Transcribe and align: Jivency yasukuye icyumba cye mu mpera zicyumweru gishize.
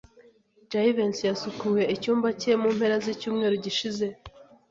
Jivency 0.71 1.23
yasukuye 1.29 1.83
icyumba 1.95 2.27
cye 2.41 2.51
mu 2.61 2.69
mpera 2.77 2.95
zicyumweru 3.05 3.55
gishize. 3.65 4.05